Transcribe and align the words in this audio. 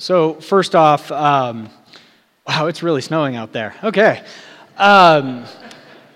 So, 0.00 0.34
first 0.34 0.76
off, 0.76 1.10
um, 1.10 1.68
wow, 2.46 2.66
it's 2.66 2.84
really 2.84 3.00
snowing 3.00 3.34
out 3.34 3.52
there. 3.52 3.74
Okay. 3.82 4.22
Um, 4.76 5.44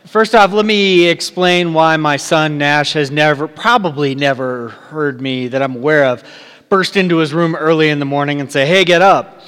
first 0.07 0.36
off, 0.36 0.52
let 0.52 0.65
me 0.65 1.08
explain 1.08 1.75
why 1.75 1.97
my 1.97 2.17
son 2.17 2.58
Nash 2.58 2.92
has 2.92 3.10
never, 3.10 3.49
probably 3.49 4.15
never 4.15 4.68
heard 4.68 5.21
me 5.21 5.49
that 5.49 5.60
I'm 5.63 5.75
aware 5.75 6.05
of, 6.05 6.23
burst 6.68 6.97
into 6.97 7.17
his 7.17 7.34
room 7.34 7.57
early 7.57 7.89
in 7.89 7.99
the 7.99 8.05
morning 8.05 8.41
and 8.41 8.53
say, 8.53 8.66
hey, 8.66 8.84
get 8.84 9.03
up. 9.03 9.41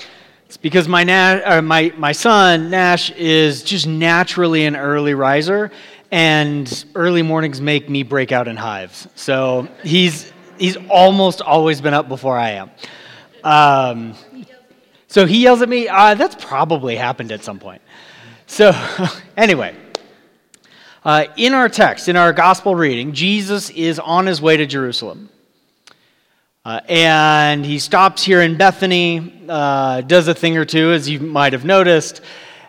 It's 0.46 0.56
because 0.56 0.88
my, 0.88 1.04
Na- 1.04 1.60
my, 1.60 1.92
my 1.96 2.10
son, 2.10 2.70
Nash, 2.70 3.12
is 3.12 3.62
just 3.62 3.86
naturally 3.86 4.64
an 4.64 4.74
early 4.74 5.14
riser, 5.14 5.70
and 6.10 6.84
early 6.96 7.22
mornings 7.22 7.60
make 7.60 7.88
me 7.88 8.02
break 8.02 8.32
out 8.32 8.48
in 8.48 8.56
hives. 8.56 9.06
So 9.14 9.68
he's, 9.84 10.32
he's 10.58 10.76
almost 10.90 11.40
always 11.40 11.80
been 11.80 11.94
up 11.94 12.08
before 12.08 12.36
I 12.36 12.50
am. 12.50 12.72
Um, 13.44 14.14
so 15.06 15.26
he 15.26 15.42
yells 15.42 15.60
at 15.62 15.68
me. 15.68 15.86
Uh, 15.86 16.14
that's 16.14 16.42
probably 16.42 16.96
happened 16.96 17.30
at 17.30 17.44
some 17.44 17.58
point. 17.58 17.82
So, 18.46 18.72
anyway, 19.36 19.76
uh, 21.04 21.26
in 21.36 21.52
our 21.52 21.68
text, 21.68 22.08
in 22.08 22.16
our 22.16 22.32
gospel 22.32 22.74
reading, 22.74 23.12
Jesus 23.12 23.68
is 23.70 23.98
on 23.98 24.24
his 24.26 24.40
way 24.40 24.56
to 24.56 24.66
Jerusalem. 24.66 25.28
Uh, 26.64 26.80
and 26.88 27.66
he 27.66 27.78
stops 27.78 28.24
here 28.24 28.40
in 28.40 28.56
Bethany, 28.56 29.42
uh, 29.50 30.00
does 30.00 30.26
a 30.28 30.34
thing 30.34 30.56
or 30.56 30.64
two, 30.64 30.92
as 30.92 31.06
you 31.06 31.20
might 31.20 31.52
have 31.52 31.66
noticed. 31.66 32.22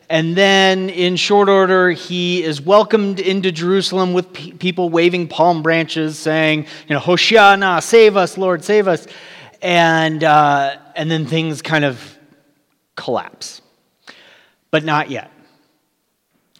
And 0.10 0.36
then, 0.36 0.90
in 0.90 1.16
short 1.16 1.48
order, 1.48 1.92
he 1.92 2.44
is 2.44 2.62
welcomed 2.62 3.22
into 3.22 3.54
Jerusalem 3.54 4.12
with 4.12 4.34
pe- 4.34 4.52
people 4.52 4.90
waving 4.90 5.30
palm 5.30 5.64
branches, 5.64 6.20
saying, 6.20 6.66
you 6.88 6.94
know, 6.94 7.00
Hosanna, 7.00 7.82
save 7.82 8.18
us, 8.18 8.38
Lord, 8.38 8.66
save 8.66 8.90
us 8.90 9.08
and, 9.62 10.24
uh, 10.24 10.78
and 10.96 11.10
then 11.10 11.26
things 11.26 11.62
kind 11.62 11.86
of 11.86 12.18
collapse. 12.96 13.62
But 14.72 14.84
not 14.84 15.10
yet. 15.10 15.32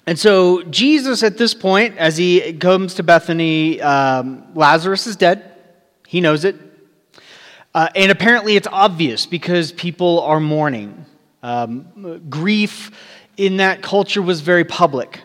And 0.08 0.20
so, 0.20 0.62
Jesus, 0.64 1.24
at 1.24 1.38
this 1.38 1.54
point, 1.54 1.98
as 1.98 2.16
he 2.16 2.54
comes 2.54 2.96
to 2.96 3.04
Bethany, 3.04 3.82
um, 3.82 4.54
Lazarus 4.54 5.08
is 5.08 5.16
dead. 5.16 5.52
He 6.08 6.22
knows 6.22 6.46
it. 6.46 6.56
Uh, 7.74 7.90
and 7.96 8.12
apparently, 8.12 8.56
it's 8.56 8.68
obvious 8.72 9.26
because 9.26 9.72
people 9.72 10.22
are 10.22 10.40
mourning. 10.40 11.06
Um, 11.42 12.22
grief 12.30 12.92
in 13.38 13.58
that 13.58 13.82
culture 13.82 14.22
was 14.22 14.42
very 14.42 14.64
public, 14.64 15.22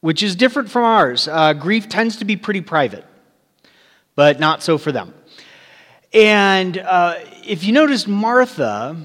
which 0.00 0.22
is 0.22 0.36
different 0.36 0.68
from 0.68 0.84
ours. 0.84 1.28
Uh, 1.28 1.52
grief 1.52 1.88
tends 1.88 2.16
to 2.16 2.24
be 2.24 2.36
pretty 2.36 2.60
private, 2.60 3.06
but 4.16 4.40
not 4.40 4.62
so 4.62 4.78
for 4.78 4.92
them. 4.92 5.14
And 6.12 6.78
uh, 6.78 7.16
if 7.44 7.64
you 7.64 7.72
notice, 7.72 8.06
Martha, 8.06 8.96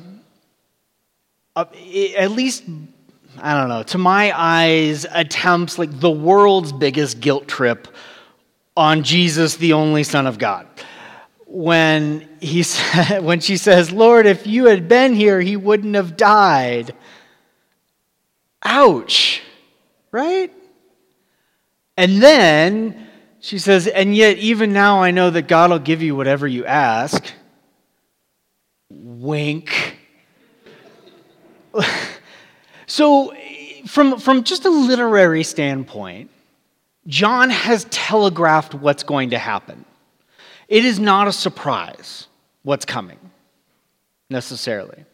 uh, 1.56 1.66
at 2.18 2.32
least, 2.32 2.64
I 3.40 3.60
don't 3.60 3.70
know, 3.70 3.84
to 3.84 3.98
my 3.98 4.38
eyes, 4.38 5.06
attempts 5.10 5.80
like 5.80 6.00
the 6.00 6.12
world's 6.12 6.74
biggest 6.74 7.20
guilt 7.20 7.48
trip 7.48 7.88
on 8.76 9.04
Jesus, 9.04 9.56
the 9.56 9.74
only 9.74 10.04
Son 10.04 10.28
of 10.28 10.38
God. 10.38 10.68
When, 11.46 12.28
he 12.42 12.64
when 13.22 13.40
she 13.40 13.56
says, 13.56 13.92
Lord, 13.92 14.26
if 14.26 14.46
you 14.46 14.66
had 14.66 14.90
been 14.90 15.16
here, 15.16 15.40
he 15.40 15.56
wouldn't 15.56 15.96
have 15.96 16.18
died. 16.18 16.94
Ouch, 18.64 19.42
right? 20.12 20.52
And 21.96 22.22
then 22.22 23.07
she 23.40 23.60
says, 23.60 23.88
And 23.88 24.16
yet, 24.16 24.38
even 24.38 24.74
now, 24.74 25.02
I 25.02 25.12
know 25.12 25.30
that 25.30 25.48
God 25.48 25.72
will 25.72 25.80
give 25.80 26.02
you 26.02 26.16
whatever 26.16 26.48
you 26.48 26.66
ask. 26.66 27.24
Wink. 28.90 29.98
so, 32.88 33.34
from, 33.86 34.20
from 34.20 34.44
just 34.44 34.66
a 34.66 34.70
literary 34.70 35.44
standpoint, 35.44 36.30
John 37.08 37.50
has 37.50 37.86
telegraphed 37.86 38.74
what's 38.74 39.04
going 39.04 39.30
to 39.30 39.40
happen. 39.40 39.86
It 40.68 40.84
is 40.84 41.00
not 41.00 41.28
a 41.28 41.32
surprise 41.32 42.28
what's 42.64 42.86
coming, 42.86 43.20
necessarily. 44.30 45.06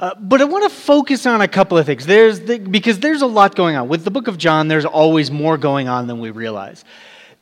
Uh, 0.00 0.14
but 0.18 0.40
I 0.40 0.44
want 0.44 0.64
to 0.64 0.70
focus 0.70 1.26
on 1.26 1.42
a 1.42 1.48
couple 1.48 1.76
of 1.76 1.84
things. 1.84 2.06
There's 2.06 2.40
the, 2.40 2.58
because 2.58 3.00
there's 3.00 3.20
a 3.20 3.26
lot 3.26 3.54
going 3.54 3.76
on. 3.76 3.86
With 3.86 4.02
the 4.02 4.10
book 4.10 4.28
of 4.28 4.38
John, 4.38 4.66
there's 4.66 4.86
always 4.86 5.30
more 5.30 5.58
going 5.58 5.88
on 5.88 6.06
than 6.06 6.20
we 6.20 6.30
realize. 6.30 6.86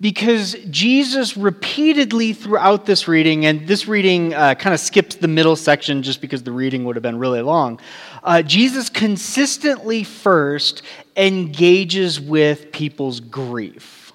Because 0.01 0.57
Jesus 0.69 1.37
repeatedly 1.37 2.33
throughout 2.33 2.85
this 2.85 3.07
reading, 3.07 3.47
and 3.47 3.69
this 3.69 3.87
reading 3.87 4.35
uh, 4.35 4.57
kind 4.57 4.75
of 4.75 4.81
skips 4.81 5.15
the 5.15 5.29
middle 5.29 5.55
section 5.55 6.03
just 6.03 6.21
because 6.21 6.43
the 6.43 6.51
reading 6.51 6.85
would 6.85 6.97
have 6.97 7.03
been 7.03 7.19
really 7.21 7.43
long, 7.43 7.79
uh, 8.25 8.43
Jesus 8.43 8.89
consistently 8.89 10.03
first 10.03 10.83
engages 11.17 12.21
with 12.21 12.73
people's 12.73 13.21
grief. 13.21 14.13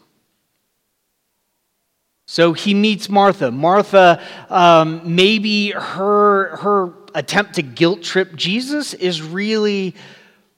So 2.25 2.51
he 2.51 2.73
meets 2.73 3.07
Martha. 3.07 3.51
Martha, 3.51 4.21
um, 4.49 5.15
maybe 5.15 5.71
her, 5.71 6.57
her 6.57 6.93
attempt 7.15 7.55
to 7.55 7.61
guilt 7.61 8.03
trip 8.03 8.35
Jesus 8.35 8.93
is 8.93 9.21
really 9.21 9.95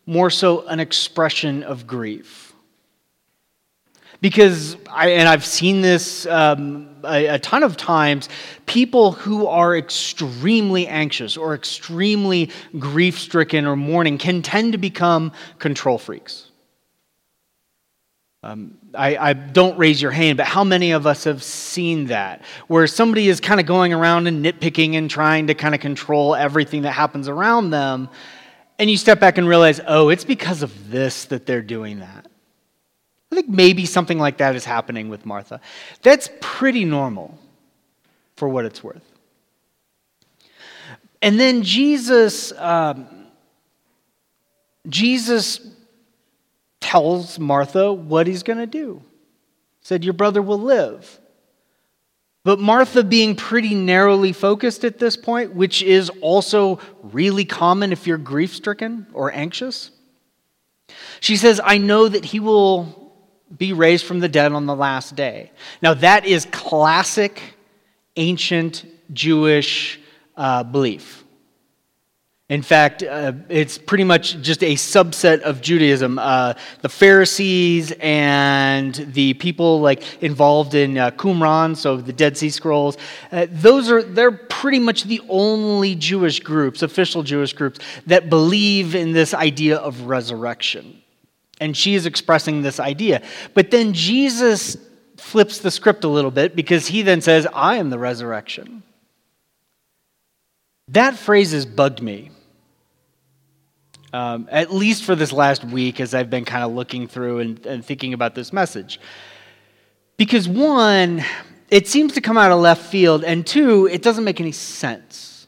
more 0.06 0.30
so 0.30 0.68
an 0.68 0.80
expression 0.80 1.64
of 1.64 1.88
grief. 1.88 2.54
Because, 4.22 4.78
I, 4.90 5.10
and 5.10 5.28
I've 5.28 5.46
seen 5.46 5.82
this 5.82 6.26
um, 6.26 6.96
a, 7.04 7.28
a 7.28 7.40
ton 7.40 7.64
of 7.64 7.78
times, 7.78 8.30
people 8.66 9.12
who 9.12 9.46
are 9.46 9.76
extremely 9.76 10.88
anxious 10.88 11.38
or 11.38 11.54
extremely 11.54 12.50
grief 12.80 13.20
stricken 13.20 13.66
or 13.66 13.76
mourning 13.76 14.18
can 14.18 14.42
tend 14.42 14.72
to 14.72 14.78
become 14.78 15.32
control 15.60 15.98
freaks. 15.98 16.50
Um, 18.42 18.78
I, 18.96 19.30
I, 19.30 19.34
don't 19.34 19.78
raise 19.78 20.02
your 20.02 20.12
hand, 20.12 20.38
but 20.38 20.48
how 20.48 20.64
many 20.64 20.92
of 20.92 21.06
us 21.06 21.26
have 21.26 21.44
seen 21.44 22.06
that? 22.06 22.44
Where 22.68 22.88
somebody 22.88 23.28
is 23.28 23.40
kind 23.40 23.60
of 23.60 23.66
going 23.66 23.94
around 23.94 24.28
and 24.28 24.44
nitpicking 24.44 24.96
and 24.96 25.10
trying 25.10 25.48
to 25.48 25.54
kind 25.54 25.76
of 25.76 25.82
control 25.82 26.36
everything 26.36 26.84
that 26.84 26.92
happens 26.92 27.28
around 27.28 27.70
them, 27.70 28.10
and 28.80 28.90
you 28.90 28.98
step 28.98 29.20
back 29.20 29.38
and 29.38 29.48
realize, 29.48 29.80
oh, 29.88 30.10
it's 30.10 30.26
because 30.26 30.64
of 30.64 30.92
this 30.92 31.26
that 31.26 31.46
they're 31.46 31.62
doing 31.62 32.00
that. 32.00 32.28
I 33.32 33.36
think 33.36 33.50
maybe 33.50 33.86
something 33.86 34.18
like 34.18 34.38
that 34.38 34.56
is 34.56 34.66
happening 34.66 35.10
with 35.10 35.26
Martha. 35.26 35.60
That's 36.02 36.30
pretty 36.42 36.86
normal 36.86 37.38
for 38.36 38.48
what 38.48 38.66
it's 38.66 38.84
worth. 38.84 39.04
And 41.22 41.40
then 41.40 41.64
Jesus, 41.64 42.52
um, 42.54 43.08
Jesus 44.88 45.60
tells 46.86 47.40
Martha 47.40 47.92
what 47.92 48.28
he's 48.28 48.44
going 48.44 48.60
to 48.60 48.68
do. 48.68 49.02
Said, 49.82 50.04
Your 50.04 50.14
brother 50.14 50.42
will 50.42 50.60
live. 50.60 51.20
But 52.44 52.60
Martha, 52.60 53.04
being 53.04 53.36
pretty 53.36 53.74
narrowly 53.74 54.32
focused 54.32 54.86
at 54.86 55.00
this 55.00 55.18
point, 55.18 55.56
which 55.56 55.82
is 55.82 56.12
also 56.22 56.80
really 57.02 57.44
common 57.44 57.92
if 57.92 58.06
you're 58.06 58.20
grief 58.20 58.54
stricken 58.54 59.08
or 59.14 59.34
anxious, 59.34 59.90
she 61.22 61.38
says, 61.38 61.60
I 61.64 61.80
know 61.80 62.08
that 62.08 62.24
he 62.24 62.40
will 62.40 63.12
be 63.58 63.74
raised 63.74 64.06
from 64.06 64.20
the 64.20 64.30
dead 64.30 64.52
on 64.52 64.68
the 64.68 64.76
last 64.76 65.16
day. 65.16 65.52
Now, 65.82 65.96
that 65.96 66.26
is 66.26 66.46
classic 66.52 67.42
ancient 68.16 68.86
Jewish 69.12 70.00
uh, 70.38 70.64
belief. 70.64 71.25
In 72.48 72.62
fact, 72.62 73.02
uh, 73.02 73.34
it's 73.50 73.80
pretty 73.80 74.04
much 74.04 74.40
just 74.42 74.62
a 74.62 74.76
subset 74.76 75.42
of 75.42 75.62
Judaism. 75.62 76.20
Uh, 76.20 76.54
the 76.82 76.90
Pharisees 76.90 77.92
and 78.00 78.94
the 78.94 79.34
people 79.34 79.82
like 79.82 80.04
involved 80.22 80.76
in 80.76 80.96
uh, 80.96 81.10
Qumran, 81.10 81.76
so 81.76 81.98
the 81.98 82.14
Dead 82.14 82.38
Sea 82.38 82.52
Scrolls, 82.52 82.98
uh, 83.32 83.48
those 83.50 83.90
are 83.90 84.04
they're 84.04 84.32
pretty 84.32 84.78
much 84.78 85.06
the 85.06 85.22
only 85.28 85.96
Jewish 85.96 86.40
groups, 86.40 86.84
official 86.84 87.24
Jewish 87.24 87.54
groups, 87.54 87.80
that 88.06 88.30
believe 88.30 88.94
in 88.94 89.12
this 89.12 89.34
idea 89.34 89.78
of 89.78 90.02
resurrection. 90.02 91.02
And 91.60 91.76
she 91.76 91.96
is 91.96 92.06
expressing 92.06 92.62
this 92.62 92.80
idea. 92.80 93.24
But 93.56 93.72
then 93.72 93.94
Jesus 93.94 94.78
flips 95.18 95.60
the 95.60 95.72
script 95.72 96.04
a 96.04 96.10
little 96.10 96.30
bit 96.30 96.56
because 96.56 96.86
he 96.86 97.02
then 97.02 97.22
says, 97.22 97.48
"I 97.56 97.78
am 97.78 97.90
the 97.90 97.98
resurrection." 97.98 98.84
That 100.90 101.16
phrase 101.16 101.52
has 101.52 101.66
bugged 101.66 102.04
me 102.04 102.30
um, 104.16 104.48
at 104.50 104.74
least 104.74 105.04
for 105.04 105.14
this 105.14 105.34
last 105.34 105.66
week 105.66 106.00
as 106.00 106.14
I've 106.14 106.30
been 106.30 106.46
kind 106.46 106.64
of 106.64 106.72
looking 106.72 107.06
through 107.06 107.40
and, 107.40 107.66
and 107.66 107.86
thinking 107.86 108.14
about 108.14 108.34
this 108.34 108.54
message. 108.54 108.98
Because 110.16 110.48
one, 110.48 111.22
it 111.70 111.90
seems 111.90 112.14
to 112.14 112.22
come 112.22 112.38
out 112.38 112.50
of 112.50 112.60
left 112.62 112.86
field, 112.86 113.26
and 113.26 113.46
two, 113.46 113.88
it 113.88 114.02
doesn't 114.02 114.24
make 114.24 114.40
any 114.40 114.54
sense 114.54 115.48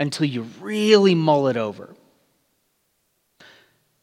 until 0.00 0.26
you 0.26 0.42
really 0.60 1.14
mull 1.14 1.46
it 1.46 1.56
over. 1.56 1.94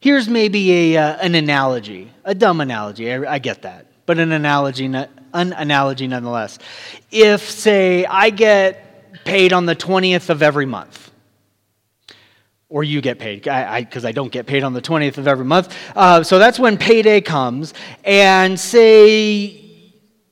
Here's 0.00 0.26
maybe 0.26 0.94
a, 0.94 1.02
uh, 1.02 1.16
an 1.16 1.34
analogy, 1.34 2.10
a 2.24 2.34
dumb 2.34 2.62
analogy, 2.62 3.12
I, 3.12 3.34
I 3.34 3.38
get 3.38 3.62
that, 3.62 3.86
but 4.06 4.18
an 4.18 4.32
analogy, 4.32 4.86
an 4.86 5.06
analogy 5.34 6.06
nonetheless. 6.06 6.58
If, 7.10 7.42
say, 7.42 8.06
I 8.06 8.30
get 8.30 9.24
paid 9.26 9.52
on 9.52 9.66
the 9.66 9.76
20th 9.76 10.30
of 10.30 10.42
every 10.42 10.66
month. 10.66 11.11
Or 12.72 12.82
you 12.82 13.02
get 13.02 13.18
paid, 13.18 13.42
because 13.42 14.04
I, 14.04 14.08
I, 14.08 14.08
I, 14.08 14.12
don't 14.12 14.32
get 14.32 14.46
paid 14.46 14.64
on 14.64 14.72
the 14.72 14.80
20th 14.80 15.18
of 15.18 15.28
every 15.28 15.44
month. 15.44 15.76
Uh, 15.94 16.22
so 16.22 16.38
that's 16.38 16.58
when 16.58 16.78
payday 16.78 17.20
comes. 17.20 17.74
And 18.02 18.58
say 18.58 19.60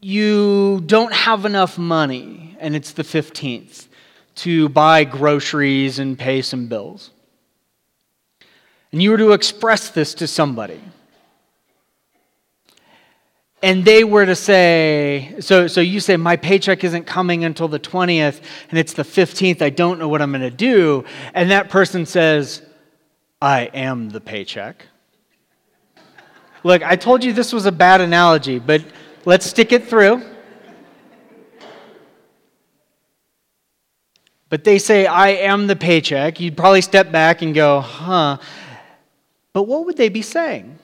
you 0.00 0.80
don't 0.86 1.12
have 1.12 1.44
enough 1.44 1.76
money, 1.76 2.56
and 2.58 2.74
it's 2.74 2.92
the 2.92 3.02
15th, 3.02 3.88
to 4.36 4.70
buy 4.70 5.04
groceries 5.04 5.98
and 5.98 6.18
pay 6.18 6.40
some 6.40 6.66
bills. 6.66 7.10
And 8.90 9.02
you 9.02 9.10
were 9.10 9.18
to 9.18 9.32
express 9.32 9.90
this 9.90 10.14
to 10.14 10.26
somebody 10.26 10.80
and 13.62 13.84
they 13.84 14.04
were 14.04 14.24
to 14.24 14.34
say, 14.34 15.34
so, 15.40 15.66
so 15.66 15.80
you 15.80 16.00
say, 16.00 16.16
my 16.16 16.36
paycheck 16.36 16.82
isn't 16.82 17.04
coming 17.04 17.44
until 17.44 17.68
the 17.68 17.78
20th, 17.78 18.40
and 18.70 18.78
it's 18.78 18.94
the 18.94 19.02
15th, 19.02 19.60
I 19.60 19.70
don't 19.70 19.98
know 19.98 20.08
what 20.08 20.22
I'm 20.22 20.30
going 20.30 20.40
to 20.42 20.50
do. 20.50 21.04
And 21.34 21.50
that 21.50 21.68
person 21.68 22.06
says, 22.06 22.62
I 23.42 23.62
am 23.74 24.10
the 24.10 24.20
paycheck. 24.20 24.86
Look, 26.64 26.82
I 26.82 26.96
told 26.96 27.22
you 27.22 27.32
this 27.32 27.52
was 27.52 27.66
a 27.66 27.72
bad 27.72 28.00
analogy, 28.00 28.58
but 28.58 28.82
let's 29.24 29.46
stick 29.46 29.72
it 29.72 29.86
through. 29.86 30.22
But 34.48 34.64
they 34.64 34.78
say, 34.78 35.06
I 35.06 35.28
am 35.28 35.68
the 35.68 35.76
paycheck. 35.76 36.40
You'd 36.40 36.56
probably 36.56 36.80
step 36.80 37.12
back 37.12 37.40
and 37.40 37.54
go, 37.54 37.80
huh. 37.80 38.38
But 39.52 39.64
what 39.64 39.86
would 39.86 39.96
they 39.96 40.08
be 40.08 40.22
saying? 40.22 40.78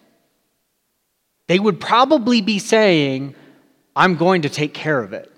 They 1.46 1.58
would 1.58 1.80
probably 1.80 2.40
be 2.40 2.58
saying, 2.58 3.34
I'm 3.94 4.16
going 4.16 4.42
to 4.42 4.48
take 4.48 4.74
care 4.74 5.00
of 5.00 5.12
it. 5.12 5.32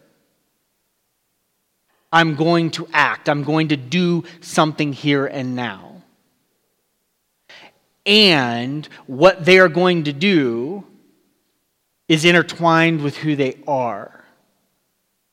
I'm 2.12 2.34
going 2.36 2.70
to 2.72 2.88
act. 2.92 3.28
I'm 3.28 3.44
going 3.44 3.68
to 3.68 3.76
do 3.76 4.24
something 4.40 4.92
here 4.92 5.26
and 5.26 5.54
now. 5.54 6.02
And 8.06 8.88
what 9.06 9.44
they 9.44 9.58
are 9.58 9.68
going 9.68 10.04
to 10.04 10.12
do 10.14 10.84
is 12.08 12.24
intertwined 12.24 13.02
with 13.02 13.18
who 13.18 13.36
they 13.36 13.58
are. 13.66 14.24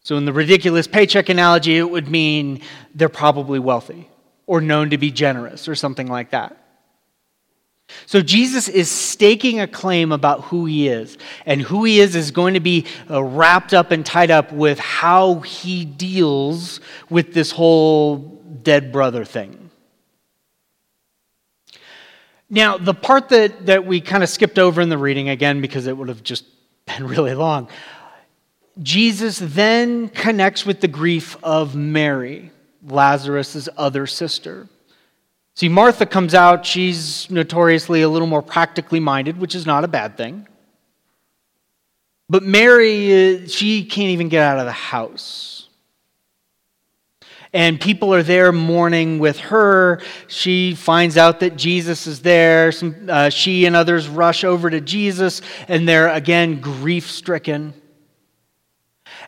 So, 0.02 0.18
in 0.18 0.26
the 0.26 0.34
ridiculous 0.34 0.86
paycheck 0.86 1.30
analogy, 1.30 1.78
it 1.78 1.90
would 1.90 2.10
mean 2.10 2.62
they're 2.94 3.10
probably 3.10 3.60
wealthy 3.60 4.10
or 4.46 4.60
known 4.60 4.90
to 4.90 4.98
be 4.98 5.10
generous 5.10 5.68
or 5.68 5.74
something 5.74 6.08
like 6.08 6.32
that. 6.32 6.65
So 8.08 8.22
Jesus 8.22 8.68
is 8.68 8.90
staking 8.90 9.60
a 9.60 9.68
claim 9.68 10.12
about 10.12 10.46
who 10.46 10.66
he 10.66 10.88
is. 10.88 11.18
And 11.46 11.62
who 11.62 11.84
he 11.84 12.00
is 12.00 12.16
is 12.16 12.32
going 12.32 12.54
to 12.54 12.60
be 12.60 12.86
uh, 13.10 13.24
wrapped 13.24 13.74
up 13.74 13.92
and 13.92 14.06
tied 14.06 14.32
up 14.32 14.52
with 14.52 14.80
how 14.80 15.40
he 15.40 15.86
deals 15.86 16.80
with 17.10 17.34
this 17.34 17.52
whole 17.52 18.18
dead 18.64 18.92
brother 18.92 19.26
thing. 19.26 19.66
Now, 22.50 22.78
the 22.78 22.94
part 22.94 23.30
that, 23.30 23.66
that 23.66 23.86
we 23.86 24.02
kind 24.02 24.24
of 24.24 24.30
skipped 24.30 24.60
over 24.60 24.82
in 24.82 24.90
the 24.90 24.98
reading, 24.98 25.30
again, 25.30 25.62
because 25.62 25.88
it 25.88 25.98
would 25.98 26.10
have 26.10 26.24
just 26.24 26.46
been 26.86 27.08
really 27.08 27.34
long, 27.34 27.68
Jesus 28.82 29.40
then 29.42 30.10
connects 30.10 30.66
with 30.66 30.82
the 30.82 30.88
grief 30.88 31.38
of 31.42 31.76
Mary, 31.76 32.52
Lazarus' 32.86 33.70
other 33.78 34.06
sister. 34.06 34.68
See, 35.56 35.70
Martha 35.70 36.06
comes 36.06 36.34
out, 36.34 36.66
she's 36.66 37.32
notoriously 37.32 38.02
a 38.02 38.10
little 38.10 38.28
more 38.28 38.42
practically 38.42 39.00
minded, 39.00 39.40
which 39.40 39.56
is 39.56 39.66
not 39.66 39.86
a 39.86 39.88
bad 39.88 40.18
thing. 40.18 40.48
But 42.28 42.44
Mary, 42.44 43.44
uh, 43.44 43.48
she 43.48 43.86
can't 43.86 44.10
even 44.10 44.28
get 44.28 44.44
out 44.44 44.60
of 44.60 44.66
the 44.66 44.74
house. 44.74 45.70
And 47.54 47.80
people 47.80 48.14
are 48.14 48.24
there 48.24 48.52
mourning 48.52 49.20
with 49.20 49.40
her. 49.40 50.02
She 50.28 50.76
finds 50.76 51.16
out 51.16 51.40
that 51.40 51.56
Jesus 51.56 52.06
is 52.06 52.22
there. 52.22 52.74
Some, 52.74 53.08
uh, 53.08 53.30
she 53.30 53.66
and 53.66 53.78
others 53.78 54.10
rush 54.10 54.44
over 54.44 54.70
to 54.70 54.82
Jesus, 54.82 55.42
and 55.70 55.88
they're 55.88 56.10
again 56.10 56.60
grief 56.60 57.10
stricken. 57.10 57.74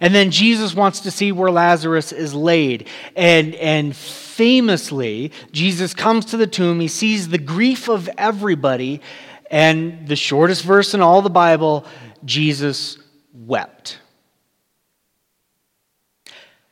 And 0.01 0.13
then 0.13 0.29
Jesus 0.29 0.75
wants 0.75 1.01
to 1.01 1.11
see 1.11 1.31
where 1.31 1.49
Lazarus 1.49 2.11
is 2.11 2.33
laid. 2.33 2.89
And, 3.15 3.55
and 3.55 3.95
famously, 4.37 5.31
Jesus 5.51 5.95
comes 5.95 6.25
to 6.25 6.37
the 6.37 6.45
tomb, 6.45 6.79
he 6.79 6.87
sees 6.87 7.27
the 7.27 7.39
grief 7.39 7.89
of 7.89 8.07
everybody, 8.19 9.01
and 9.49 10.07
the 10.07 10.15
shortest 10.15 10.63
verse 10.63 10.93
in 10.93 11.01
all 11.01 11.23
the 11.23 11.29
Bible, 11.29 11.85
Jesus 12.23 12.99
wept. 13.33 13.99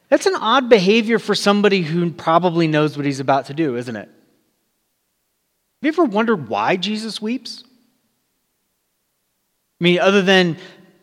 That's 0.09 0.27
an 0.27 0.35
odd 0.35 0.69
behavior 0.69 1.17
for 1.17 1.33
somebody 1.33 1.81
who 1.81 2.12
probably 2.12 2.67
knows 2.67 2.95
what 2.95 3.07
he's 3.07 3.19
about 3.19 3.47
to 3.47 3.56
do, 3.56 3.75
isn't 3.77 3.95
it? 3.95 4.07
Have 4.07 5.81
you 5.81 5.89
ever 5.89 6.06
wondered 6.06 6.47
why 6.47 6.75
Jesus 6.75 7.19
weeps? 7.19 7.63
I 9.81 9.83
mean, 9.83 10.00
other 10.00 10.21
than 10.21 10.57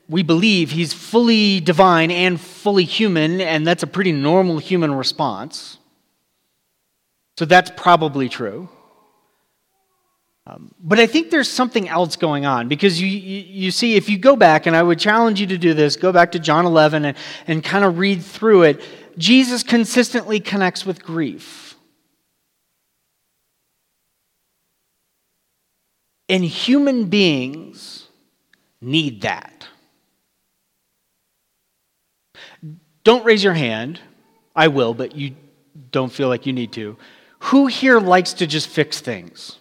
we 0.09 0.23
believe 0.23 0.70
he's 0.70 0.93
fully 0.93 1.59
divine 1.59 2.12
and 2.12 2.41
fully 2.41 2.85
human, 2.85 3.41
and 3.41 3.67
that's 3.67 3.82
a 3.82 3.88
pretty 3.88 4.12
normal 4.12 4.59
human 4.59 4.94
response. 4.94 5.79
So 7.38 7.44
that's 7.44 7.70
probably 7.76 8.29
true. 8.29 8.69
Um, 10.46 10.75
but 10.81 10.99
I 10.99 11.06
think 11.06 11.31
there's 11.31 11.49
something 11.49 11.88
else 11.88 12.17
going 12.17 12.46
on 12.46 12.67
because 12.67 13.00
you, 13.00 13.06
you, 13.06 13.44
you, 13.46 13.70
see, 13.70 13.94
if 13.94 14.08
you 14.08 14.19
go 14.19 14.34
back, 14.34 14.67
and 14.67 14.75
I 14.75 14.82
would 14.82 14.99
challenge 14.99 15.40
you 15.40 15.46
to 15.49 15.58
do 15.58 15.73
this, 15.73 15.94
go 15.94 16.12
back 16.12 16.32
to 16.32 16.40
John 16.40 16.67
11 16.67 17.05
and, 17.05 17.17
and 17.46 17.62
kind 17.62 17.84
of 17.84 17.99
read 17.99 18.23
through 18.23 18.62
it. 18.62 18.82
Jesus 19.17 19.62
consistently 19.62 20.40
connects 20.40 20.84
with 20.84 21.02
grief. 21.02 21.76
And 26.28 26.44
human 26.44 27.06
beings 27.06 28.08
need 28.81 29.23
that. 29.23 29.69
Don't 33.05 33.25
raise 33.25 33.44
your 33.44 33.55
hand. 33.55 34.00
I 34.56 34.69
will, 34.69 34.93
but 34.94 35.14
you 35.14 35.35
don't 35.90 36.12
feel 36.12 36.28
like 36.28 36.46
you 36.46 36.52
need 36.52 36.73
to. 36.73 36.96
Who 37.47 37.67
here 37.67 37.99
likes 37.99 38.35
to 38.35 38.47
just 38.47 38.69
fix 38.69 39.00
things? 39.00 39.59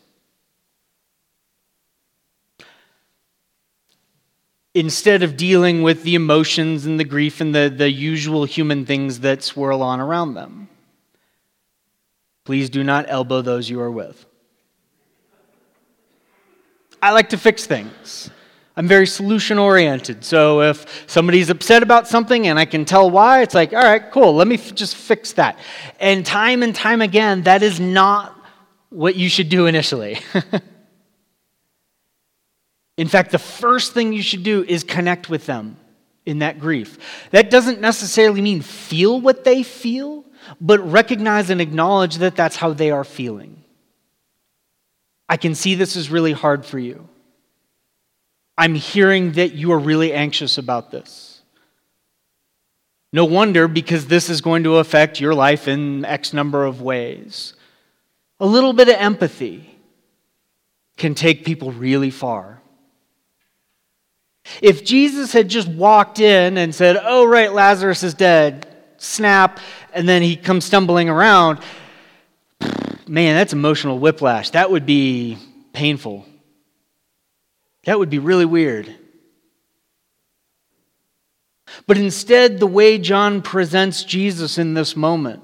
Instead 4.74 5.24
of 5.24 5.36
dealing 5.36 5.82
with 5.82 6.04
the 6.04 6.16
emotions 6.16 6.86
and 6.86 7.00
the 7.00 7.04
grief 7.04 7.42
and 7.42 7.54
the, 7.54 7.74
the 7.76 7.92
usual 7.92 8.46
human 8.46 8.86
things 8.86 9.22
that 9.22 9.44
swirl 9.44 9.82
on 9.82 10.00
around 10.00 10.36
them. 10.36 10.70
Please 12.46 12.70
do 12.70 12.84
not 12.84 13.06
elbow 13.10 13.42
those 13.42 13.70
you 13.70 13.82
are 13.82 13.92
with. 13.92 14.26
I 17.02 17.12
like 17.12 17.30
to 17.30 17.38
fix 17.38 17.66
things. 17.66 18.30
I'm 18.82 18.88
very 18.88 19.06
solution 19.06 19.60
oriented. 19.60 20.26
So 20.26 20.62
if 20.62 21.06
somebody's 21.06 21.52
upset 21.52 21.84
about 21.84 22.08
something 22.08 22.48
and 22.48 22.58
I 22.58 22.66
can 22.66 22.84
tell 22.84 23.12
why, 23.12 23.44
it's 23.44 23.54
like, 23.54 23.74
all 23.74 23.84
right, 23.84 24.10
cool, 24.10 24.34
let 24.34 24.48
me 24.48 24.56
f- 24.56 24.74
just 24.74 24.96
fix 24.96 25.34
that. 25.34 25.60
And 26.00 26.26
time 26.26 26.64
and 26.64 26.74
time 26.74 27.00
again, 27.00 27.44
that 27.44 27.62
is 27.62 27.80
not 27.80 28.36
what 28.90 29.16
you 29.16 29.30
should 29.30 29.50
do 29.50 29.68
initially. 29.68 30.18
in 32.98 33.08
fact, 33.08 33.32
the 33.32 33.38
first 33.38 33.94
thing 33.94 34.14
you 34.14 34.24
should 34.24 34.42
do 34.42 34.64
is 34.64 34.84
connect 34.84 35.30
with 35.30 35.46
them 35.46 35.78
in 36.26 36.40
that 36.40 36.60
grief. 36.60 36.98
That 37.30 37.52
doesn't 37.52 37.82
necessarily 37.82 38.42
mean 38.42 38.64
feel 38.64 39.22
what 39.22 39.44
they 39.44 39.62
feel, 39.62 40.26
but 40.60 40.80
recognize 40.92 41.52
and 41.52 41.62
acknowledge 41.62 42.16
that 42.16 42.36
that's 42.36 42.56
how 42.56 42.74
they 42.74 42.90
are 42.90 43.04
feeling. 43.04 43.64
I 45.30 45.38
can 45.38 45.54
see 45.54 45.76
this 45.76 45.96
is 45.96 46.10
really 46.10 46.34
hard 46.34 46.66
for 46.66 46.80
you. 46.80 47.08
I'm 48.58 48.76
hearing 48.76 49.34
that 49.34 49.54
you 49.54 49.72
are 49.72 49.80
really 49.80 50.14
anxious 50.14 50.58
about 50.58 50.92
this. 50.92 51.42
No 53.14 53.26
wonder, 53.26 53.68
because 53.68 54.08
this 54.08 54.30
is 54.30 54.40
going 54.42 54.64
to 54.64 54.78
affect 54.78 55.20
your 55.20 55.34
life 55.34 55.68
in 55.68 56.06
X 56.06 56.34
number 56.34 56.66
of 56.66 56.82
ways. 56.82 57.54
A 58.40 58.46
little 58.46 58.74
bit 58.74 58.88
of 58.88 58.96
empathy 58.96 59.70
can 60.98 61.14
take 61.16 61.44
people 61.44 61.72
really 61.72 62.10
far. 62.10 62.62
If 64.62 64.84
Jesus 64.86 65.34
had 65.34 65.50
just 65.50 65.68
walked 65.68 66.20
in 66.20 66.58
and 66.58 66.74
said, 66.74 67.00
Oh, 67.02 67.26
right, 67.26 67.52
Lazarus 67.52 68.04
is 68.04 68.14
dead, 68.14 68.68
snap, 68.98 69.60
and 69.94 70.08
then 70.08 70.22
he 70.22 70.36
comes 70.36 70.66
stumbling 70.66 71.10
around, 71.10 71.60
man, 73.08 73.36
that's 73.36 73.54
emotional 73.54 74.00
whiplash. 74.00 74.52
That 74.52 74.72
would 74.72 74.86
be 74.86 75.38
painful. 75.74 76.26
That 77.86 77.98
would 77.98 78.10
be 78.10 78.20
really 78.20 78.46
weird. 78.46 78.94
But 81.88 81.98
instead, 81.98 82.60
the 82.60 82.68
way 82.68 82.98
John 82.98 83.42
presents 83.42 84.04
Jesus 84.04 84.58
in 84.58 84.74
this 84.74 84.96
moment 84.96 85.42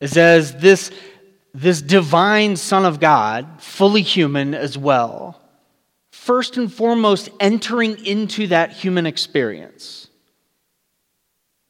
is 0.00 0.16
as 0.16 0.56
this, 0.56 0.90
this 1.52 1.82
divine 1.82 2.56
Son 2.56 2.84
of 2.84 3.00
God, 3.00 3.60
fully 3.60 4.02
human 4.02 4.54
as 4.54 4.78
well, 4.78 5.40
first 6.10 6.56
and 6.56 6.72
foremost 6.72 7.28
entering 7.40 8.04
into 8.04 8.46
that 8.48 8.72
human 8.72 9.06
experience, 9.06 10.08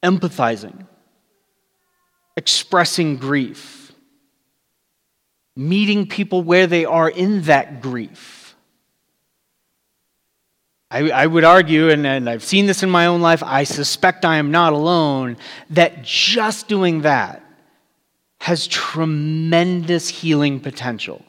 empathizing, 0.03 0.87
expressing 2.37 3.17
grief, 3.17 3.93
meeting 5.57 6.07
people 6.07 6.43
where 6.43 6.67
they 6.67 6.85
are 6.85 7.09
in 7.09 7.43
that 7.43 7.83
grief. 7.83 8.42
I, 10.93 11.09
I 11.11 11.27
would 11.27 11.43
argue, 11.43 11.89
and, 11.89 12.07
and 12.07 12.29
I've 12.29 12.45
seen 12.45 12.67
this 12.67 12.83
in 12.83 12.91
my 12.91 13.07
own 13.07 13.23
life, 13.23 13.43
I 13.43 13.65
suspect 13.65 14.27
I 14.27 14.37
am 14.37 14.51
not 14.51 14.75
alone, 14.75 15.39
that 15.71 16.03
just 16.03 16.69
doing 16.69 17.01
that 17.01 17.43
has 18.41 18.67
tremendous 18.67 20.09
healing 20.09 20.61
potential. 20.61 21.25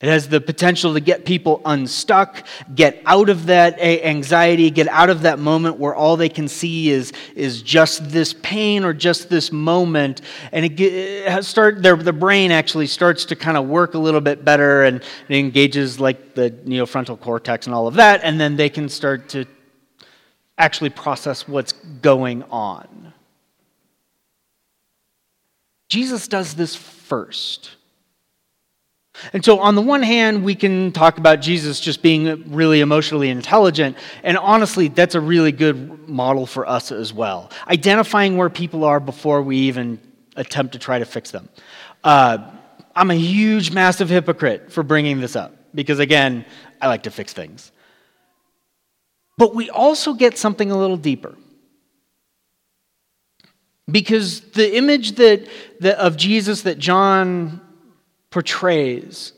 It 0.00 0.08
has 0.08 0.28
the 0.28 0.40
potential 0.40 0.94
to 0.94 1.00
get 1.00 1.24
people 1.24 1.60
unstuck, 1.64 2.46
get 2.72 3.02
out 3.04 3.28
of 3.28 3.46
that 3.46 3.80
anxiety, 3.80 4.70
get 4.70 4.86
out 4.86 5.10
of 5.10 5.22
that 5.22 5.40
moment 5.40 5.76
where 5.76 5.92
all 5.92 6.16
they 6.16 6.28
can 6.28 6.46
see 6.46 6.90
is, 6.90 7.12
is 7.34 7.62
just 7.62 8.08
this 8.08 8.32
pain 8.32 8.84
or 8.84 8.92
just 8.92 9.28
this 9.28 9.50
moment. 9.50 10.20
And 10.52 10.64
it, 10.64 10.80
it 10.80 11.44
start, 11.44 11.82
their, 11.82 11.96
the 11.96 12.12
brain 12.12 12.52
actually 12.52 12.86
starts 12.86 13.24
to 13.24 13.36
kind 13.36 13.56
of 13.56 13.66
work 13.66 13.94
a 13.94 13.98
little 13.98 14.20
bit 14.20 14.44
better 14.44 14.84
and 14.84 15.02
it 15.28 15.36
engages 15.36 15.98
like 15.98 16.34
the 16.34 16.52
neofrontal 16.52 17.18
cortex 17.18 17.66
and 17.66 17.74
all 17.74 17.88
of 17.88 17.94
that. 17.94 18.20
And 18.22 18.38
then 18.38 18.54
they 18.54 18.68
can 18.68 18.88
start 18.88 19.28
to 19.30 19.46
actually 20.58 20.90
process 20.90 21.48
what's 21.48 21.72
going 21.72 22.44
on. 22.44 23.12
Jesus 25.88 26.28
does 26.28 26.54
this 26.54 26.76
first. 26.76 27.77
And 29.32 29.44
so, 29.44 29.60
on 29.60 29.74
the 29.74 29.82
one 29.82 30.02
hand, 30.02 30.44
we 30.44 30.54
can 30.54 30.92
talk 30.92 31.18
about 31.18 31.40
Jesus 31.40 31.80
just 31.80 32.02
being 32.02 32.52
really 32.54 32.80
emotionally 32.80 33.28
intelligent. 33.28 33.96
And 34.22 34.38
honestly, 34.38 34.88
that's 34.88 35.14
a 35.14 35.20
really 35.20 35.52
good 35.52 36.08
model 36.08 36.46
for 36.46 36.68
us 36.68 36.92
as 36.92 37.12
well. 37.12 37.50
Identifying 37.66 38.36
where 38.36 38.48
people 38.48 38.84
are 38.84 39.00
before 39.00 39.42
we 39.42 39.56
even 39.56 40.00
attempt 40.36 40.72
to 40.72 40.78
try 40.78 40.98
to 40.98 41.04
fix 41.04 41.30
them. 41.30 41.48
Uh, 42.02 42.50
I'm 42.96 43.10
a 43.10 43.14
huge, 43.14 43.70
massive 43.70 44.08
hypocrite 44.08 44.72
for 44.72 44.82
bringing 44.82 45.20
this 45.20 45.36
up 45.36 45.54
because, 45.74 45.98
again, 45.98 46.44
I 46.80 46.88
like 46.88 47.02
to 47.04 47.10
fix 47.10 47.32
things. 47.32 47.70
But 49.36 49.54
we 49.54 49.70
also 49.70 50.14
get 50.14 50.36
something 50.36 50.70
a 50.70 50.76
little 50.76 50.96
deeper. 50.96 51.36
Because 53.90 54.40
the 54.40 54.76
image 54.76 55.12
that, 55.12 55.48
that, 55.80 55.98
of 55.98 56.16
Jesus 56.16 56.62
that 56.62 56.78
John 56.78 57.60
portrays 58.30 59.32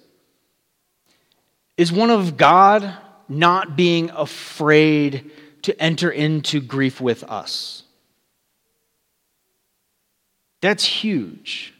is 1.76 1.92
one 1.92 2.10
of 2.10 2.36
God 2.36 2.94
not 3.28 3.76
being 3.76 4.10
afraid 4.10 5.30
to 5.62 5.80
enter 5.80 6.10
into 6.10 6.60
grief 6.60 7.00
with 7.00 7.22
us. 7.24 7.84
That's 10.60 10.84
huge. 10.84 11.74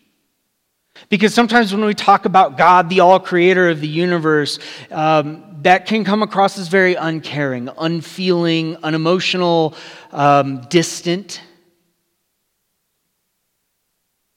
Because 1.08 1.34
sometimes 1.34 1.72
when 1.72 1.84
we 1.84 1.94
talk 1.94 2.24
about 2.24 2.56
God, 2.56 2.88
the 2.88 3.00
all 3.00 3.18
creator 3.18 3.68
of 3.68 3.80
the 3.80 3.88
universe, 3.88 4.58
um, 4.90 5.56
that 5.62 5.86
can 5.86 6.04
come 6.04 6.22
across 6.22 6.58
as 6.58 6.68
very 6.68 6.94
uncaring, 6.94 7.68
unfeeling, 7.78 8.76
unemotional, 8.82 9.74
um, 10.12 10.62
distant. 10.68 11.40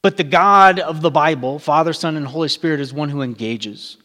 But 0.03 0.17
the 0.17 0.23
God 0.25 0.79
of 0.79 1.01
the 1.01 1.09
Bible, 1.09 1.57
Father, 1.57 1.93
Son, 1.93 2.17
and 2.17 2.27
Holy 2.27 2.49
Spirit, 2.49 2.81
is 2.81 2.93
one 2.93 3.09
who 3.09 3.21
engages. 3.21 3.97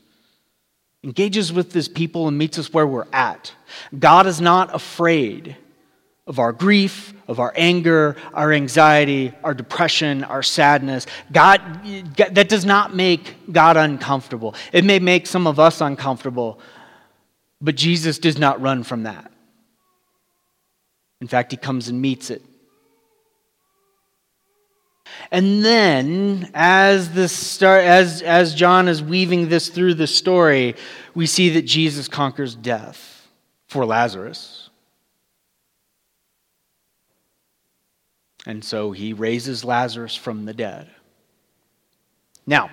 Engages 1.02 1.52
with 1.52 1.72
his 1.72 1.88
people 1.88 2.28
and 2.28 2.38
meets 2.38 2.56
us 2.58 2.72
where 2.72 2.86
we're 2.86 3.08
at. 3.12 3.52
God 3.98 4.26
is 4.26 4.40
not 4.40 4.74
afraid 4.74 5.56
of 6.26 6.38
our 6.38 6.52
grief, 6.52 7.12
of 7.26 7.40
our 7.40 7.52
anger, 7.56 8.14
our 8.32 8.52
anxiety, 8.52 9.32
our 9.42 9.54
depression, 9.54 10.22
our 10.22 10.42
sadness. 10.42 11.06
God, 11.32 11.60
that 12.16 12.48
does 12.48 12.64
not 12.64 12.94
make 12.94 13.50
God 13.50 13.76
uncomfortable. 13.76 14.54
It 14.72 14.84
may 14.84 15.00
make 15.00 15.26
some 15.26 15.48
of 15.48 15.58
us 15.58 15.80
uncomfortable, 15.80 16.60
but 17.60 17.74
Jesus 17.74 18.18
does 18.20 18.38
not 18.38 18.60
run 18.60 18.84
from 18.84 19.02
that. 19.02 19.32
In 21.20 21.26
fact, 21.26 21.50
he 21.50 21.56
comes 21.56 21.88
and 21.88 22.00
meets 22.00 22.30
it. 22.30 22.44
And 25.30 25.64
then, 25.64 26.50
as, 26.54 27.12
this 27.12 27.32
start, 27.32 27.84
as, 27.84 28.22
as 28.22 28.54
John 28.54 28.88
is 28.88 29.02
weaving 29.02 29.48
this 29.48 29.68
through 29.68 29.94
the 29.94 30.06
story, 30.06 30.74
we 31.14 31.26
see 31.26 31.50
that 31.50 31.62
Jesus 31.62 32.08
conquers 32.08 32.54
death 32.54 33.28
for 33.66 33.84
Lazarus. 33.84 34.70
And 38.46 38.64
so 38.64 38.92
he 38.92 39.12
raises 39.12 39.64
Lazarus 39.64 40.14
from 40.14 40.46
the 40.46 40.54
dead. 40.54 40.88
Now, 42.46 42.70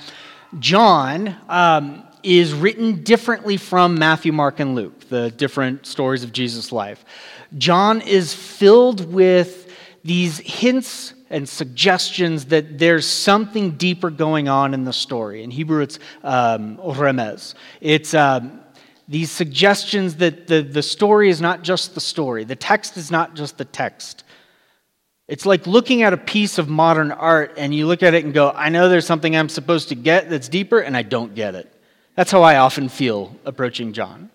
John 0.60 1.36
um, 1.50 2.04
is 2.24 2.54
written 2.54 3.04
differently 3.04 3.58
from 3.58 3.96
Matthew, 3.96 4.32
Mark, 4.32 4.62
and 4.62 4.74
Luke, 4.74 5.10
the 5.10 5.32
different 5.32 5.86
stories 5.86 6.24
of 6.24 6.32
Jesus' 6.32 6.72
life. 6.72 7.04
John 7.58 8.00
is 8.00 8.34
filled 8.34 9.12
with 9.12 9.74
these 10.04 10.38
hints 10.38 11.15
and 11.30 11.48
suggestions 11.48 12.46
that 12.46 12.78
there's 12.78 13.08
something 13.08 13.72
deeper 13.72 14.10
going 14.10 14.48
on 14.48 14.74
in 14.74 14.84
the 14.84 14.94
story. 14.94 15.44
In 15.44 15.52
Hebrew, 15.52 15.82
it's 15.82 16.00
um, 16.24 16.78
remez. 16.78 17.56
It's 17.82 18.14
um, 18.14 18.62
these 19.08 19.32
suggestions 19.32 20.16
that 20.18 20.48
the, 20.48 20.62
the 20.62 20.84
story 20.84 21.30
is 21.30 21.42
not 21.42 21.64
just 21.64 21.94
the 21.94 22.02
story, 22.02 22.44
the 22.44 22.56
text 22.56 22.98
is 22.98 23.12
not 23.12 23.36
just 23.36 23.58
the 23.58 23.66
text. 23.66 24.24
It's 25.28 25.46
like 25.46 25.66
looking 25.66 26.04
at 26.04 26.14
a 26.14 26.18
piece 26.18 26.60
of 26.60 26.70
modern 26.70 27.12
art 27.12 27.56
and 27.58 27.74
you 27.74 27.88
look 27.88 28.04
at 28.04 28.14
it 28.14 28.24
and 28.24 28.34
go, 28.34 28.52
I 28.52 28.70
know 28.70 28.90
there's 28.90 29.08
something 29.08 29.36
I'm 29.36 29.50
supposed 29.50 29.90
to 29.90 29.96
get 29.96 30.30
that's 30.30 30.48
deeper, 30.48 30.80
and 30.80 30.96
I 30.96 31.02
don't 31.02 31.34
get 31.34 31.56
it. 31.56 31.72
That's 32.16 32.32
how 32.32 32.44
I 32.44 32.58
often 32.58 32.90
feel 32.90 33.36
approaching 33.44 33.94
John. 33.94 34.30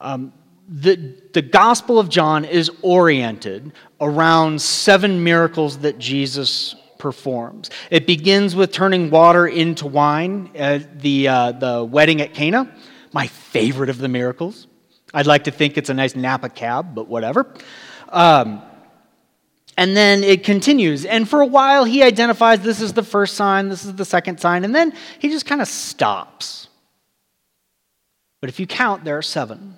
Um, 0.00 0.32
the, 0.68 1.14
the 1.32 1.42
Gospel 1.42 1.98
of 1.98 2.08
John 2.08 2.44
is 2.44 2.70
oriented 2.82 3.72
around 4.00 4.60
seven 4.60 5.22
miracles 5.22 5.78
that 5.78 5.98
Jesus 5.98 6.74
performs. 6.98 7.70
It 7.90 8.06
begins 8.06 8.56
with 8.56 8.72
turning 8.72 9.10
water 9.10 9.46
into 9.46 9.86
wine 9.86 10.50
at 10.54 11.00
the, 11.00 11.28
uh, 11.28 11.52
the 11.52 11.84
wedding 11.84 12.20
at 12.20 12.34
Cana, 12.34 12.74
my 13.12 13.26
favorite 13.26 13.90
of 13.90 13.98
the 13.98 14.08
miracles. 14.08 14.66
I'd 15.14 15.26
like 15.26 15.44
to 15.44 15.50
think 15.50 15.78
it's 15.78 15.88
a 15.88 15.94
nice 15.94 16.16
Napa 16.16 16.48
cab, 16.48 16.94
but 16.94 17.06
whatever. 17.06 17.54
Um, 18.08 18.62
and 19.76 19.96
then 19.96 20.24
it 20.24 20.42
continues. 20.42 21.04
And 21.04 21.28
for 21.28 21.42
a 21.42 21.46
while, 21.46 21.84
he 21.84 22.02
identifies 22.02 22.60
this 22.60 22.80
is 22.80 22.92
the 22.92 23.02
first 23.02 23.34
sign, 23.34 23.68
this 23.68 23.84
is 23.84 23.94
the 23.94 24.04
second 24.04 24.40
sign, 24.40 24.64
and 24.64 24.74
then 24.74 24.92
he 25.18 25.28
just 25.28 25.46
kind 25.46 25.60
of 25.60 25.68
stops. 25.68 26.68
But 28.40 28.48
if 28.48 28.58
you 28.58 28.66
count, 28.66 29.04
there 29.04 29.18
are 29.18 29.22
seven. 29.22 29.76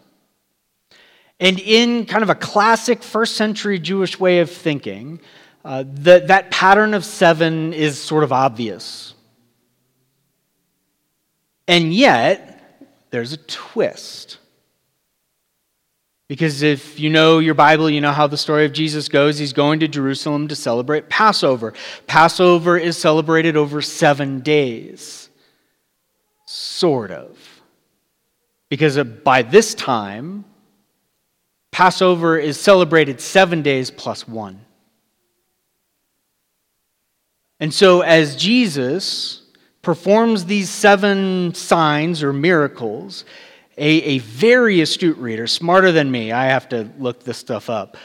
And 1.40 1.60
in 1.60 2.06
kind 2.06 2.22
of 2.22 2.30
a 2.30 2.34
classic 2.34 3.02
first 3.02 3.36
century 3.36 3.78
Jewish 3.78 4.18
way 4.18 4.40
of 4.40 4.50
thinking, 4.50 5.20
uh, 5.64 5.84
the, 5.86 6.24
that 6.26 6.50
pattern 6.50 6.94
of 6.94 7.04
seven 7.04 7.72
is 7.72 8.00
sort 8.00 8.24
of 8.24 8.32
obvious. 8.32 9.14
And 11.68 11.94
yet, 11.94 12.88
there's 13.10 13.32
a 13.32 13.36
twist. 13.36 14.38
Because 16.26 16.62
if 16.62 17.00
you 17.00 17.08
know 17.08 17.38
your 17.38 17.54
Bible, 17.54 17.88
you 17.88 18.00
know 18.00 18.12
how 18.12 18.26
the 18.26 18.36
story 18.36 18.66
of 18.66 18.72
Jesus 18.72 19.08
goes. 19.08 19.38
He's 19.38 19.54
going 19.54 19.80
to 19.80 19.88
Jerusalem 19.88 20.48
to 20.48 20.56
celebrate 20.56 21.08
Passover. 21.08 21.72
Passover 22.06 22.76
is 22.76 22.98
celebrated 22.98 23.56
over 23.56 23.80
seven 23.80 24.40
days. 24.40 25.30
Sort 26.46 27.10
of. 27.10 27.38
Because 28.68 29.02
by 29.02 29.42
this 29.42 29.74
time, 29.74 30.44
Passover 31.78 32.36
is 32.36 32.58
celebrated 32.58 33.20
seven 33.20 33.62
days 33.62 33.88
plus 33.88 34.26
one. 34.26 34.58
And 37.60 37.72
so, 37.72 38.00
as 38.00 38.34
Jesus 38.34 39.42
performs 39.80 40.46
these 40.46 40.70
seven 40.70 41.54
signs 41.54 42.20
or 42.24 42.32
miracles, 42.32 43.24
a, 43.76 43.86
a 43.86 44.18
very 44.18 44.80
astute 44.80 45.18
reader, 45.18 45.46
smarter 45.46 45.92
than 45.92 46.10
me, 46.10 46.32
I 46.32 46.46
have 46.46 46.68
to 46.70 46.90
look 46.98 47.22
this 47.22 47.38
stuff 47.38 47.70
up, 47.70 47.96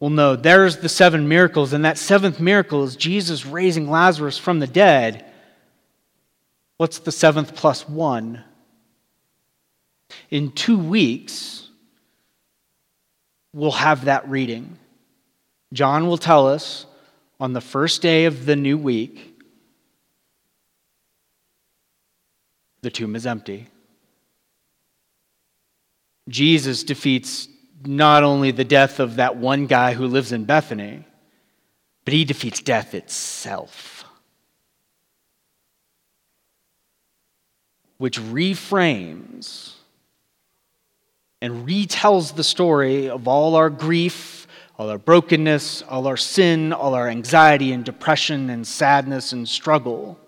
will 0.00 0.08
know 0.08 0.34
there's 0.34 0.78
the 0.78 0.88
seven 0.88 1.28
miracles, 1.28 1.74
and 1.74 1.84
that 1.84 1.98
seventh 1.98 2.40
miracle 2.40 2.84
is 2.84 2.96
Jesus 2.96 3.44
raising 3.44 3.90
Lazarus 3.90 4.38
from 4.38 4.60
the 4.60 4.66
dead. 4.66 5.26
What's 6.78 7.00
the 7.00 7.12
seventh 7.12 7.54
plus 7.54 7.86
one? 7.86 8.44
In 10.30 10.52
two 10.52 10.78
weeks, 10.78 11.67
we'll 13.52 13.70
have 13.72 14.04
that 14.04 14.28
reading. 14.28 14.78
John 15.72 16.06
will 16.06 16.18
tell 16.18 16.48
us 16.48 16.86
on 17.40 17.52
the 17.52 17.60
first 17.60 18.02
day 18.02 18.24
of 18.24 18.46
the 18.46 18.56
new 18.56 18.76
week, 18.76 19.40
the 22.82 22.90
tomb 22.90 23.16
is 23.16 23.26
empty. 23.26 23.68
Jesus 26.28 26.84
defeats 26.84 27.48
not 27.84 28.22
only 28.22 28.50
the 28.50 28.64
death 28.64 29.00
of 29.00 29.16
that 29.16 29.36
one 29.36 29.66
guy 29.66 29.94
who 29.94 30.06
lives 30.06 30.32
in 30.32 30.44
Bethany, 30.44 31.04
but 32.04 32.12
he 32.14 32.24
defeats 32.24 32.60
death 32.60 32.94
itself. 32.94 34.04
Which 37.98 38.20
reframes 38.20 39.74
and 41.40 41.66
retells 41.66 42.34
the 42.34 42.44
story 42.44 43.08
of 43.08 43.28
all 43.28 43.54
our 43.54 43.70
grief, 43.70 44.46
all 44.76 44.90
our 44.90 44.98
brokenness, 44.98 45.82
all 45.82 46.06
our 46.06 46.16
sin, 46.16 46.72
all 46.72 46.94
our 46.94 47.08
anxiety 47.08 47.72
and 47.72 47.84
depression 47.84 48.50
and 48.50 48.66
sadness 48.66 49.32
and 49.32 49.48
struggle 49.48 50.18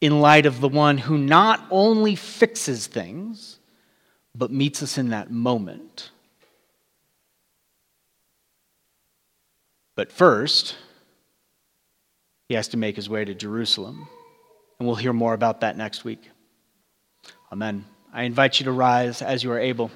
in 0.00 0.20
light 0.20 0.46
of 0.46 0.60
the 0.60 0.68
one 0.68 0.98
who 0.98 1.16
not 1.16 1.66
only 1.70 2.14
fixes 2.14 2.86
things, 2.86 3.58
but 4.34 4.50
meets 4.50 4.82
us 4.82 4.98
in 4.98 5.08
that 5.08 5.30
moment. 5.30 6.10
But 9.94 10.12
first, 10.12 10.76
he 12.48 12.54
has 12.54 12.68
to 12.68 12.76
make 12.76 12.96
his 12.96 13.08
way 13.08 13.24
to 13.24 13.34
Jerusalem. 13.34 14.08
And 14.78 14.86
we'll 14.86 14.96
hear 14.96 15.14
more 15.14 15.32
about 15.32 15.62
that 15.62 15.76
next 15.76 16.04
week. 16.04 16.30
Amen. 17.50 17.86
I 18.16 18.22
invite 18.22 18.58
you 18.58 18.64
to 18.64 18.72
rise 18.72 19.20
as 19.20 19.44
you 19.44 19.52
are 19.52 19.60
able. 19.60 19.90